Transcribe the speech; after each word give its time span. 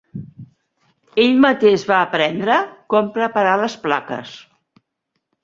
Ell 1.23 1.35
mateix 1.43 1.83
va 1.91 1.99
aprendre 2.07 2.57
com 2.95 3.13
preparar 3.19 3.53
les 3.65 3.77
plaques. 3.87 4.35